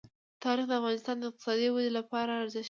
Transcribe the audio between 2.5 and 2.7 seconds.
لري.